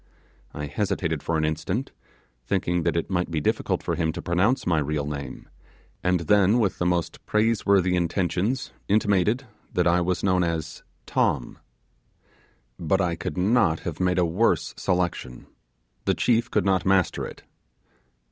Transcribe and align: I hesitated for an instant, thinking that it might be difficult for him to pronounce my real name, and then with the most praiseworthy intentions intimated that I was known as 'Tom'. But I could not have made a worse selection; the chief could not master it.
I 0.51 0.65
hesitated 0.65 1.21
for 1.21 1.37
an 1.37 1.45
instant, 1.45 1.91
thinking 2.47 2.81
that 2.81 2.97
it 2.97 3.11
might 3.11 3.29
be 3.29 3.39
difficult 3.39 3.83
for 3.83 3.93
him 3.93 4.11
to 4.13 4.19
pronounce 4.23 4.65
my 4.65 4.79
real 4.79 5.05
name, 5.05 5.47
and 6.03 6.21
then 6.21 6.57
with 6.57 6.79
the 6.79 6.87
most 6.87 7.23
praiseworthy 7.27 7.95
intentions 7.95 8.73
intimated 8.87 9.45
that 9.71 9.85
I 9.85 10.01
was 10.01 10.23
known 10.23 10.43
as 10.43 10.81
'Tom'. 11.05 11.59
But 12.79 12.99
I 12.99 13.15
could 13.15 13.37
not 13.37 13.81
have 13.81 13.99
made 13.99 14.17
a 14.17 14.25
worse 14.25 14.73
selection; 14.75 15.45
the 16.05 16.15
chief 16.15 16.49
could 16.49 16.65
not 16.65 16.83
master 16.83 17.23
it. 17.27 17.43